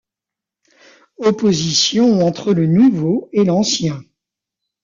Opposition 1.19 2.23
entre 2.25 2.55
le 2.55 2.65
nouveau 2.65 3.29
et 3.33 3.43
l'ancien. 3.43 4.01